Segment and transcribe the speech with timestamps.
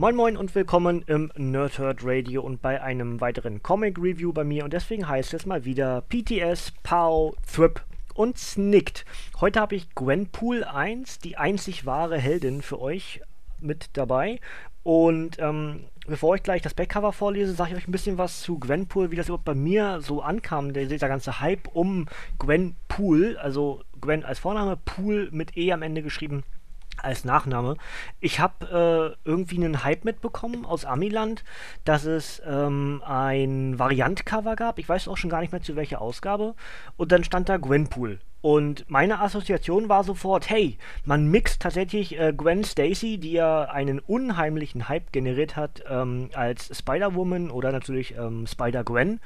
[0.00, 4.64] Moin Moin und willkommen im Nerdhurt Radio und bei einem weiteren Comic Review bei mir.
[4.64, 7.82] Und deswegen heißt es mal wieder PTS, Pow, Thrip
[8.14, 9.04] und Snicked.
[9.42, 13.20] Heute habe ich Gwenpool 1, die einzig wahre Heldin für euch
[13.60, 14.40] mit dabei.
[14.84, 18.58] Und ähm, bevor ich gleich das Backcover vorlese, sage ich euch ein bisschen was zu
[18.58, 22.06] Gwenpool, wie das überhaupt bei mir so ankam, der, dieser ganze Hype um
[22.38, 26.42] Gwenpool, also Gwen als Vorname, Pool mit E am Ende geschrieben
[27.04, 27.76] als Nachname.
[28.20, 31.44] Ich habe äh, irgendwie einen Hype mitbekommen aus Amiland,
[31.84, 34.78] dass es ähm, ein Variant-Cover gab.
[34.78, 36.54] Ich weiß auch schon gar nicht mehr zu welcher Ausgabe.
[36.96, 38.20] Und dann stand da Gwenpool.
[38.42, 43.98] Und meine Assoziation war sofort, hey, man mixt tatsächlich äh, Gwen Stacy, die ja einen
[43.98, 49.20] unheimlichen Hype generiert hat ähm, als Spider-Woman oder natürlich ähm, Spider-Gwen,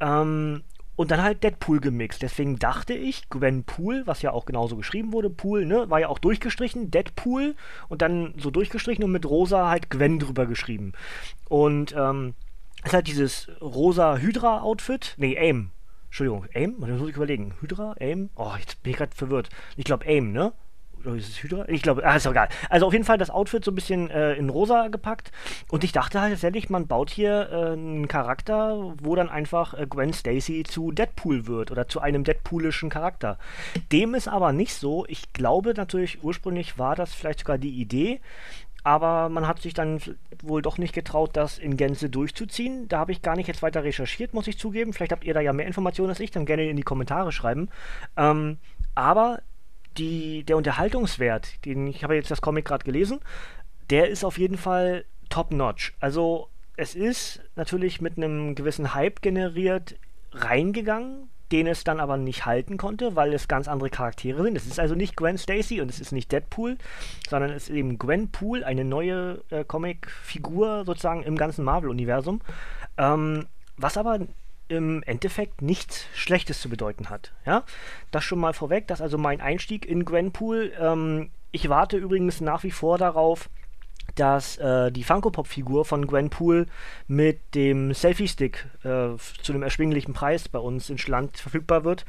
[0.00, 0.62] ähm,
[0.98, 2.22] und dann halt Deadpool gemixt.
[2.22, 6.08] Deswegen dachte ich, Gwen Pool, was ja auch genauso geschrieben wurde, Pool, ne, war ja
[6.08, 7.54] auch durchgestrichen, Deadpool
[7.88, 10.94] und dann so durchgestrichen und mit rosa halt Gwen drüber geschrieben.
[11.48, 12.34] Und ähm,
[12.84, 15.70] ist halt dieses rosa Hydra-Outfit, nee, Aim.
[16.06, 16.74] Entschuldigung, Aim?
[16.80, 17.54] Da muss ich überlegen.
[17.60, 17.94] Hydra?
[18.00, 18.30] Aim?
[18.34, 19.50] Oh, jetzt bin ich gerade verwirrt.
[19.76, 20.52] Ich glaube Aim, ne?
[21.08, 21.68] Oder ist es Hydra?
[21.68, 22.48] Ich glaube, ah, ist doch egal.
[22.68, 25.32] Also auf jeden Fall das Outfit so ein bisschen äh, in rosa gepackt.
[25.70, 29.86] Und ich dachte halt tatsächlich, man baut hier äh, einen Charakter, wo dann einfach äh,
[29.88, 33.38] Gwen Stacy zu Deadpool wird oder zu einem Deadpoolischen Charakter.
[33.92, 35.04] Dem ist aber nicht so.
[35.08, 38.20] Ich glaube natürlich, ursprünglich war das vielleicht sogar die Idee.
[38.84, 40.00] Aber man hat sich dann
[40.42, 42.88] wohl doch nicht getraut, das in Gänze durchzuziehen.
[42.88, 44.92] Da habe ich gar nicht jetzt weiter recherchiert, muss ich zugeben.
[44.92, 47.68] Vielleicht habt ihr da ja mehr Informationen als ich, dann gerne in die Kommentare schreiben.
[48.16, 48.58] Ähm,
[48.94, 49.40] aber
[49.96, 53.20] die, der Unterhaltungswert, den ich habe jetzt das Comic gerade gelesen,
[53.90, 55.94] der ist auf jeden Fall top-notch.
[56.00, 59.96] Also es ist natürlich mit einem gewissen Hype generiert
[60.32, 64.56] reingegangen, den es dann aber nicht halten konnte, weil es ganz andere Charaktere sind.
[64.56, 66.76] Es ist also nicht Gwen Stacy und es ist nicht Deadpool,
[67.28, 72.40] sondern es ist eben Gwen Pool, eine neue äh, Comic-Figur sozusagen im ganzen Marvel-Universum.
[72.98, 74.20] Ähm, was aber
[74.68, 77.32] im Endeffekt nichts Schlechtes zu bedeuten hat.
[77.44, 77.64] Ja?
[78.10, 80.72] Das schon mal vorweg, das ist also mein Einstieg in Gwenpool.
[80.78, 83.48] Ähm, ich warte übrigens nach wie vor darauf,
[84.14, 86.66] dass äh, die Funko Pop Figur von Gwenpool
[87.06, 92.04] mit dem Selfie Stick äh, zu einem erschwinglichen Preis bei uns in Schland verfügbar wird,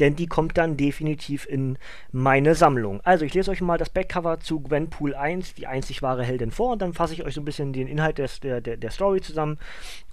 [0.00, 1.78] denn die kommt dann definitiv in
[2.12, 3.00] meine Sammlung.
[3.02, 6.72] Also ich lese euch mal das Backcover zu Gwenpool 1, die einzig wahre Heldin vor
[6.72, 9.20] und dann fasse ich euch so ein bisschen den Inhalt des, der, der, der Story
[9.20, 9.58] zusammen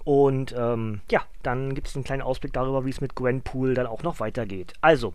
[0.04, 3.86] und ähm, ja, dann gibt es einen kleinen Ausblick darüber, wie es mit Gwenpool dann
[3.86, 4.72] auch noch weitergeht.
[4.80, 5.14] Also,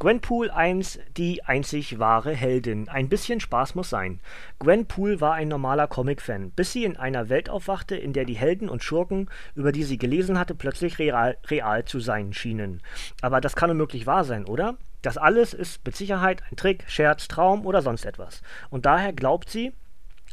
[0.00, 2.88] Gwenpool 1, die einzig wahre Heldin.
[2.88, 4.20] Ein bisschen Spaß muss sein.
[4.60, 8.68] Gwenpool war ein normaler Comic-Fan, bis sie in einer Welt aufwachte, in der die Helden
[8.68, 12.80] und Schurken, über die sie gelesen hatte, plötzlich real, real zu sein schienen.
[13.22, 14.76] Aber das kann unmöglich wahr sein, oder?
[15.02, 18.42] Das alles ist mit Sicherheit ein Trick, Scherz, Traum oder sonst etwas.
[18.70, 19.72] Und daher glaubt sie,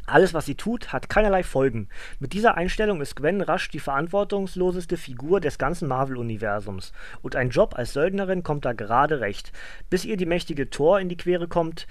[0.06, 1.88] alles, was sie tut, hat keinerlei Folgen.
[2.18, 6.92] Mit dieser Einstellung ist Gwen rasch die verantwortungsloseste Figur des ganzen Marvel-Universums.
[7.22, 9.52] Und ein Job als Söldnerin kommt da gerade recht.
[9.90, 11.86] Bis ihr die mächtige Thor in die Quere kommt,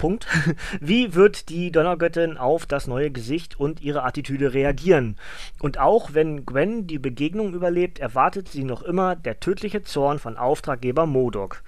[0.00, 0.26] Punkt.
[0.80, 5.16] Wie wird die Donnergöttin auf das neue Gesicht und ihre Attitüde reagieren?
[5.60, 10.38] Und auch wenn Gwen die Begegnung überlebt, erwartet sie noch immer der tödliche Zorn von
[10.38, 11.62] Auftraggeber Modok.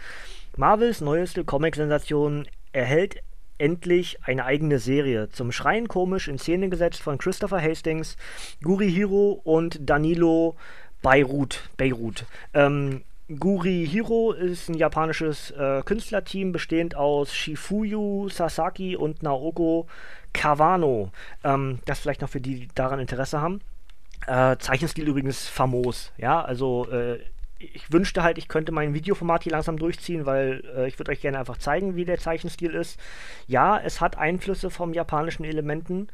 [0.57, 3.17] Marvels neueste Comic-Sensation erhält
[3.59, 5.29] endlich eine eigene Serie.
[5.31, 8.17] Zum Schreien komisch in Szene gesetzt von Christopher Hastings,
[8.63, 10.57] Guri Hiro und Danilo
[11.03, 11.69] Beirut.
[11.77, 12.25] Beirut.
[12.55, 13.03] Ähm,
[13.39, 19.87] Guri Hiro ist ein japanisches äh, Künstlerteam bestehend aus Shifuyu Sasaki und Naoko
[20.33, 21.11] Kawano.
[21.45, 23.61] Ähm, das vielleicht noch für die, die daran Interesse haben.
[24.27, 27.19] Äh, Zeichenstil übrigens famos, ja, also äh,
[27.75, 31.21] ich wünschte halt, ich könnte mein Videoformat hier langsam durchziehen, weil äh, ich würde euch
[31.21, 32.99] gerne einfach zeigen, wie der Zeichenstil ist.
[33.47, 36.09] Ja, es hat Einflüsse vom japanischen Elementen,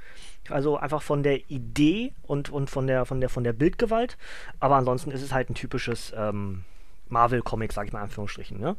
[0.48, 4.16] also einfach von der Idee und, und von, der, von, der, von der Bildgewalt,
[4.60, 6.64] aber ansonsten ist es halt ein typisches ähm,
[7.08, 8.60] Marvel-Comic, sag ich mal Anführungsstrichen.
[8.60, 8.76] Ne?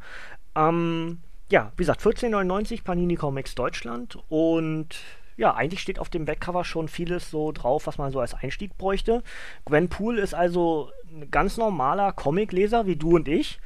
[0.54, 1.18] Ähm,
[1.50, 5.00] ja, wie gesagt, 14,99 Panini Comics Deutschland und
[5.40, 8.76] ja, eigentlich steht auf dem Backcover schon vieles so drauf, was man so als Einstieg
[8.76, 9.22] bräuchte.
[9.64, 13.58] Gwen Pool ist also ein ganz normaler Comicleser wie du und ich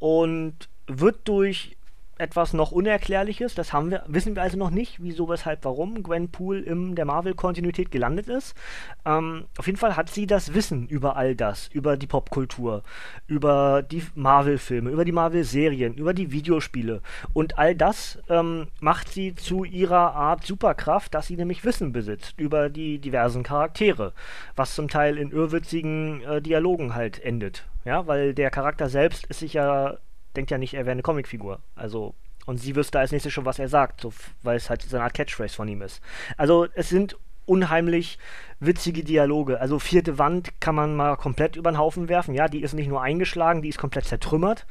[0.00, 1.76] und wird durch
[2.18, 3.54] etwas noch Unerklärliches.
[3.54, 7.90] Das haben wir, wissen wir also noch nicht, wieso, weshalb, warum Gwenpool in der Marvel-Kontinuität
[7.90, 8.54] gelandet ist.
[9.04, 12.82] Ähm, auf jeden Fall hat sie das Wissen über all das, über die Popkultur,
[13.26, 17.02] über die Marvel-Filme, über die Marvel-Serien, über die Videospiele.
[17.32, 22.34] Und all das ähm, macht sie zu ihrer Art Superkraft, dass sie nämlich Wissen besitzt
[22.38, 24.12] über die diversen Charaktere,
[24.54, 27.64] was zum Teil in irrwitzigen äh, Dialogen halt endet.
[27.84, 29.96] Ja, weil der Charakter selbst ist sich ja
[30.36, 31.60] denkt ja nicht, er wäre eine Comicfigur.
[31.74, 32.14] Also,
[32.46, 34.12] und sie wüsste als nächstes schon, was er sagt, so,
[34.42, 36.00] weil es halt so eine Art Catchphrase von ihm ist.
[36.36, 38.18] Also, es sind unheimlich
[38.60, 39.60] witzige Dialoge.
[39.60, 42.34] Also vierte Wand kann man mal komplett über den Haufen werfen.
[42.34, 44.66] Ja, die ist nicht nur eingeschlagen, die ist komplett zertrümmert.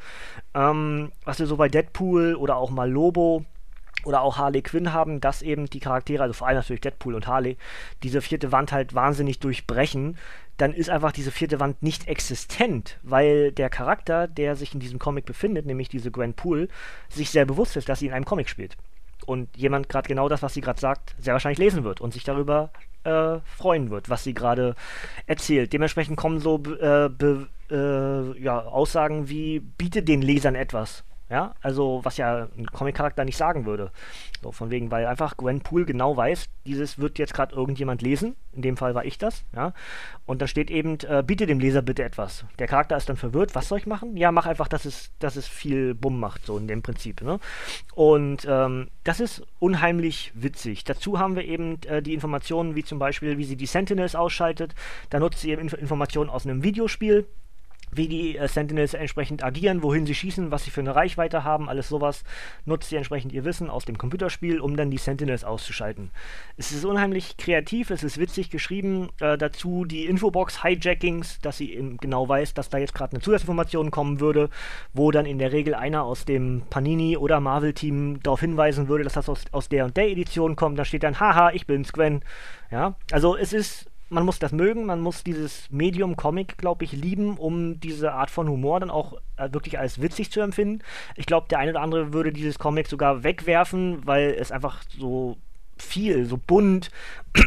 [0.53, 3.45] Ähm, was wir so bei Deadpool oder auch mal Lobo
[4.05, 7.27] oder auch Harley Quinn haben, dass eben die Charaktere, also vor allem natürlich Deadpool und
[7.27, 7.57] Harley,
[8.03, 10.17] diese vierte Wand halt wahnsinnig durchbrechen,
[10.57, 14.99] dann ist einfach diese vierte Wand nicht existent, weil der Charakter, der sich in diesem
[14.99, 16.67] Comic befindet, nämlich diese Gwen Poole,
[17.09, 18.77] sich sehr bewusst ist, dass sie in einem Comic spielt.
[19.25, 22.23] Und jemand gerade genau das, was sie gerade sagt, sehr wahrscheinlich lesen wird und sich
[22.23, 22.71] darüber
[23.03, 24.75] äh, freuen wird, was sie gerade
[25.25, 25.73] erzählt.
[25.73, 27.09] Dementsprechend kommen so äh,
[27.71, 31.03] äh, ja, Aussagen wie, biete den Lesern etwas.
[31.31, 33.91] Ja, also was ja ein Comic-Charakter nicht sagen würde.
[34.43, 38.35] So, von wegen, weil einfach Gwen Poole genau weiß, dieses wird jetzt gerade irgendjemand lesen.
[38.51, 39.71] In dem Fall war ich das, ja.
[40.25, 42.43] Und da steht eben, äh, biete dem Leser bitte etwas.
[42.59, 44.17] Der Charakter ist dann verwirrt, was soll ich machen?
[44.17, 47.21] Ja, mach einfach, dass es, dass es viel Bumm macht, so in dem Prinzip.
[47.21, 47.39] Ne?
[47.95, 50.83] Und ähm, das ist unheimlich witzig.
[50.83, 54.75] Dazu haben wir eben äh, die Informationen, wie zum Beispiel, wie sie die Sentinels ausschaltet.
[55.09, 57.25] Da nutzt sie eben Inf Informationen aus einem Videospiel
[57.91, 61.69] wie die äh, Sentinels entsprechend agieren, wohin sie schießen, was sie für eine Reichweite haben,
[61.69, 62.23] alles sowas,
[62.65, 66.11] nutzt sie entsprechend ihr Wissen aus dem Computerspiel, um dann die Sentinels auszuschalten.
[66.57, 71.97] Es ist unheimlich kreativ, es ist witzig geschrieben, äh, dazu die Infobox-Hijackings, dass sie eben
[71.97, 74.49] genau weiß, dass da jetzt gerade eine Zusatzinformation kommen würde,
[74.93, 79.13] wo dann in der Regel einer aus dem Panini- oder Marvel-Team darauf hinweisen würde, dass
[79.13, 82.21] das aus, aus der und der Edition kommt, da steht dann, haha, ich bin's, Gwen.
[82.71, 86.91] Ja, also es ist man muss das mögen, man muss dieses Medium Comic, glaube ich,
[86.91, 90.83] lieben, um diese Art von Humor dann auch äh, wirklich als witzig zu empfinden.
[91.15, 95.37] Ich glaube, der eine oder andere würde dieses Comic sogar wegwerfen, weil es einfach so
[95.77, 96.91] viel, so bunt,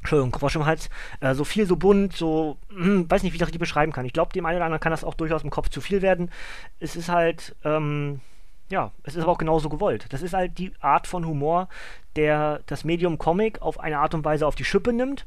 [0.00, 0.88] Entschuldigung, Quatsch im Hals,
[1.20, 4.06] äh, so viel, so bunt, so, hm, weiß nicht, wie ich das richtig beschreiben kann.
[4.06, 6.30] Ich glaube, dem einen oder anderen kann das auch durchaus im Kopf zu viel werden.
[6.80, 8.20] Es ist halt, ähm,
[8.70, 10.06] ja, es ist aber auch genauso gewollt.
[10.08, 11.68] Das ist halt die Art von Humor,
[12.16, 15.26] der das Medium Comic auf eine Art und Weise auf die Schippe nimmt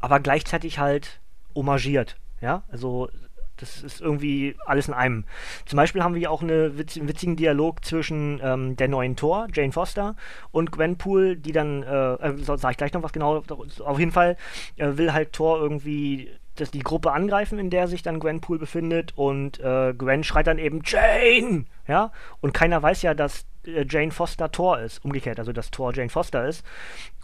[0.00, 1.20] aber gleichzeitig halt
[1.54, 2.16] homagiert.
[2.40, 3.08] Ja, also
[3.56, 5.24] das ist irgendwie alles in einem.
[5.64, 9.48] Zum Beispiel haben wir auch eine witz einen witzigen Dialog zwischen ähm, der neuen Thor,
[9.52, 10.14] Jane Foster,
[10.50, 13.42] und Gwenpool, die dann, äh, äh, sag ich gleich noch was genau,
[13.84, 14.36] auf jeden Fall
[14.76, 19.12] äh, will halt Thor irgendwie das, die Gruppe angreifen, in der sich dann Gwenpool befindet
[19.16, 21.66] und äh, Gwen schreit dann eben Jane!
[21.86, 23.46] Ja, und keiner weiß ja, dass
[23.88, 26.64] Jane Foster Thor ist, umgekehrt, also dass Thor Jane Foster ist.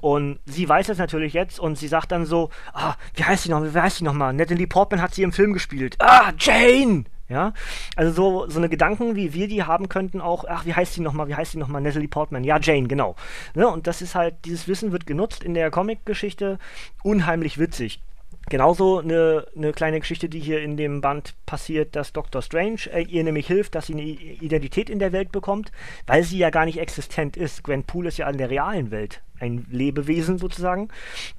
[0.00, 3.50] Und sie weiß es natürlich jetzt und sie sagt dann so, ah, wie heißt sie
[3.50, 4.33] noch, wie heißt sie nochmal?
[4.33, 5.97] Natalie Portman hat sie im Film gespielt.
[6.00, 7.05] Ah, Jane!
[7.29, 7.55] Ja,
[7.97, 11.00] also so, so eine Gedanken, wie wir die haben könnten, auch, ach, wie heißt sie
[11.00, 13.17] nochmal, wie heißt sie nochmal, Natalie Portman, ja, Jane, genau.
[13.55, 13.67] Ne?
[13.69, 16.59] Und das ist halt, dieses Wissen wird genutzt in der Comic-Geschichte,
[17.03, 18.03] unheimlich witzig.
[18.49, 22.43] Genauso eine, eine kleine Geschichte, die hier in dem Band passiert, dass Dr.
[22.43, 25.71] Strange äh, ihr nämlich hilft, dass sie eine Identität in der Welt bekommt,
[26.06, 27.62] weil sie ja gar nicht existent ist.
[27.62, 30.88] Gwen Poole ist ja in der realen Welt ein Lebewesen sozusagen.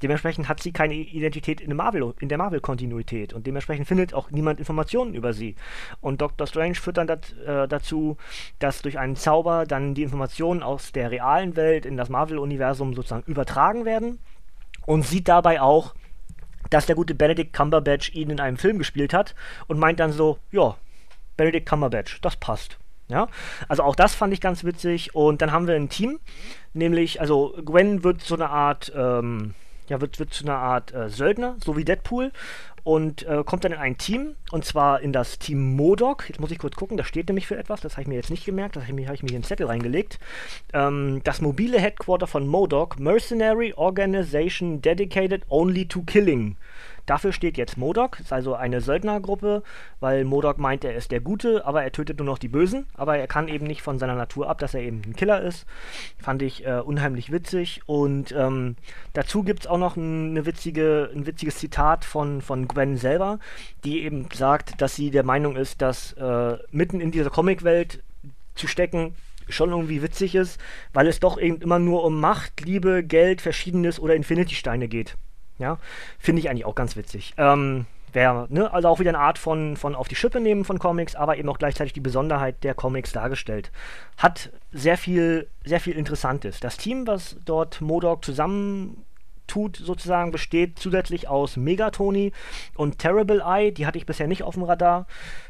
[0.01, 4.29] Dementsprechend hat sie keine Identität in der Marvel, in der Marvel-Kontinuität und dementsprechend findet auch
[4.29, 5.55] niemand Informationen über sie.
[6.01, 6.45] Und Dr.
[6.45, 8.17] Strange führt dann dat, äh, dazu,
[8.59, 13.23] dass durch einen Zauber dann die Informationen aus der realen Welt in das Marvel-Universum sozusagen
[13.25, 14.19] übertragen werden
[14.85, 15.95] und sieht dabei auch,
[16.69, 19.35] dass der gute Benedict Cumberbatch ihn in einem Film gespielt hat
[19.67, 20.75] und meint dann so, ja,
[21.37, 22.77] Benedict Cumberbatch, das passt.
[23.09, 23.27] Ja,
[23.67, 25.13] also auch das fand ich ganz witzig.
[25.13, 26.19] Und dann haben wir ein Team,
[26.73, 29.53] nämlich, also Gwen wird so eine Art, ähm,
[29.87, 32.31] ja, wird, wird zu einer Art äh, Söldner, so wie Deadpool
[32.83, 36.27] und äh, kommt dann in ein Team, und zwar in das Team Modok.
[36.27, 38.29] Jetzt muss ich kurz gucken, das steht nämlich für etwas, das habe ich mir jetzt
[38.29, 40.19] nicht gemerkt, das habe ich, hab ich mir hier den Zettel reingelegt.
[40.73, 46.57] Ähm, das mobile Headquarter von Modok, Mercenary Organization Dedicated Only to Killing.
[47.05, 49.63] Dafür steht jetzt Modok, ist also eine Söldnergruppe,
[49.99, 52.85] weil Modok meint, er ist der Gute, aber er tötet nur noch die Bösen.
[52.93, 55.65] Aber er kann eben nicht von seiner Natur ab, dass er eben ein Killer ist.
[56.17, 57.81] Fand ich äh, unheimlich witzig.
[57.85, 58.75] Und ähm,
[59.13, 63.39] dazu gibt es auch noch eine witzige, ein witziges Zitat von, von Gwen selber,
[63.83, 68.01] die eben sagt, dass sie der Meinung ist, dass äh, mitten in dieser Comicwelt
[68.55, 69.15] zu stecken
[69.49, 70.59] schon irgendwie witzig ist,
[70.93, 75.17] weil es doch eben immer nur um Macht, Liebe, Geld, Verschiedenes oder Infinity-Steine geht.
[75.63, 75.77] Ja,
[76.19, 77.33] finde ich eigentlich auch ganz witzig.
[77.37, 80.77] Ähm, Wär, ne, also auch wieder eine Art von, von auf die Schippe nehmen von
[80.77, 83.71] Comics, aber eben auch gleichzeitig die Besonderheit der Comics dargestellt.
[84.17, 86.59] Hat sehr viel, sehr viel Interessantes.
[86.59, 89.03] Das Team, was dort Modok zusammen
[89.47, 92.31] tut, sozusagen, besteht zusätzlich aus Megatoni
[92.75, 93.71] und Terrible Eye.
[93.71, 95.07] Die hatte ich bisher nicht auf dem Radar.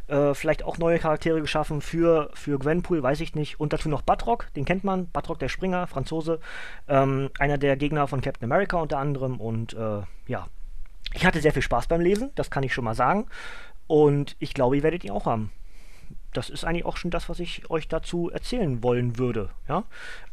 [0.07, 3.59] Äh, vielleicht auch neue Charaktere geschaffen für, für Gwenpool, weiß ich nicht.
[3.59, 5.09] Und dazu noch Batrock, den kennt man.
[5.11, 6.39] Batrock der Springer, Franzose.
[6.87, 9.39] Ähm, einer der Gegner von Captain America unter anderem.
[9.39, 10.47] Und äh, ja,
[11.13, 13.27] ich hatte sehr viel Spaß beim Lesen, das kann ich schon mal sagen.
[13.87, 15.51] Und ich glaube, ihr werdet ihn auch haben
[16.33, 19.49] das ist eigentlich auch schon das, was ich euch dazu erzählen wollen würde.
[19.67, 19.83] Ja?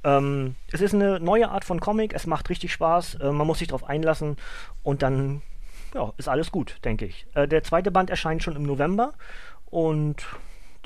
[0.04, 3.58] Ähm, es ist eine neue Art von Comic, es macht richtig Spaß, äh, man muss
[3.58, 4.36] sich darauf einlassen
[4.82, 5.42] und dann
[5.94, 7.26] ja, ist alles gut, denke ich.
[7.34, 9.12] Äh, der zweite Band erscheint schon im November
[9.66, 10.26] und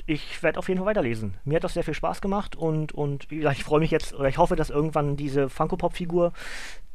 [0.07, 1.35] ich werde auf jeden Fall weiterlesen.
[1.45, 4.37] Mir hat das sehr viel Spaß gemacht und, und ich freue mich jetzt, oder ich
[4.37, 6.31] hoffe, dass irgendwann diese Funko-Pop-Figur,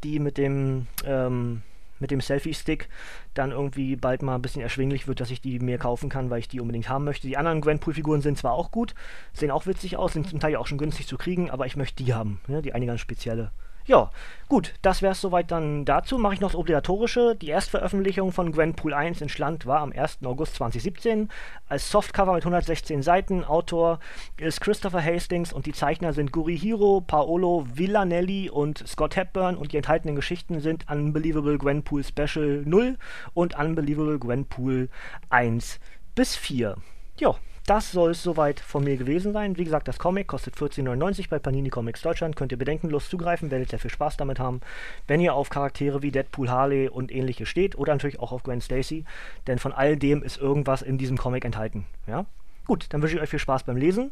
[0.04, 1.62] die mit dem ähm,
[2.00, 2.88] mit dem Selfie-Stick
[3.34, 6.40] dann irgendwie bald mal ein bisschen erschwinglich wird, dass ich die mir kaufen kann, weil
[6.40, 7.28] ich die unbedingt haben möchte.
[7.28, 8.94] Die anderen Gwenpool-Figuren sind zwar auch gut,
[9.32, 12.02] sehen auch witzig aus, sind zum Teil auch schon günstig zu kriegen, aber ich möchte
[12.02, 12.62] die haben, ne?
[12.62, 13.52] die ganz spezielle.
[13.90, 14.12] Ja,
[14.46, 16.16] gut, das wäre es soweit dann dazu.
[16.16, 17.34] Mache ich noch das Obligatorische.
[17.34, 20.18] Die Erstveröffentlichung von Gwenpool 1 in Schland war am 1.
[20.24, 21.28] August 2017
[21.68, 23.42] als Softcover mit 116 Seiten.
[23.42, 23.98] Autor
[24.36, 29.78] ist Christopher Hastings und die Zeichner sind Gurihiro, Paolo Villanelli und Scott Hepburn und die
[29.78, 32.96] enthaltenen Geschichten sind Unbelievable Gwenpool Special 0
[33.34, 34.88] und Unbelievable Gwenpool
[35.30, 35.80] 1
[36.14, 36.76] bis 4.
[37.18, 37.34] Ja,
[37.70, 39.56] das soll es soweit von mir gewesen sein.
[39.56, 42.34] Wie gesagt, das Comic kostet 14,99 bei Panini Comics Deutschland.
[42.34, 44.60] Könnt ihr bedenkenlos zugreifen, werdet sehr viel Spaß damit haben,
[45.06, 48.60] wenn ihr auf Charaktere wie Deadpool, Harley und ähnliche steht oder natürlich auch auf Gwen
[48.60, 49.04] Stacy,
[49.46, 51.86] denn von all dem ist irgendwas in diesem Comic enthalten.
[52.08, 52.26] Ja?
[52.66, 54.10] Gut, dann wünsche ich euch viel Spaß beim Lesen.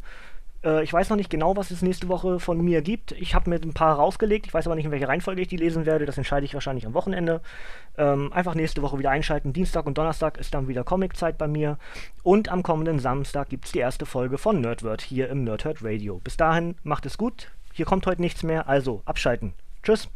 [0.65, 3.13] Äh, ich weiß noch nicht genau, was es nächste Woche von mir gibt.
[3.13, 4.47] Ich habe mir ein paar rausgelegt.
[4.47, 6.07] Ich weiß aber nicht, in welcher Reihenfolge ich die lesen werde.
[6.07, 7.41] Das entscheide ich wahrscheinlich am Wochenende.
[7.97, 9.53] Ähm, einfach nächste Woche wieder einschalten.
[9.53, 11.79] Dienstag und Donnerstag ist dann wieder Comiczeit bei mir.
[12.23, 16.21] Und am kommenden Samstag gibt es die erste Folge von Nerdword hier im Nerdhurt Radio.
[16.23, 17.51] Bis dahin, macht es gut.
[17.73, 18.69] Hier kommt heute nichts mehr.
[18.69, 19.55] Also abschalten.
[19.83, 20.09] Tschüss.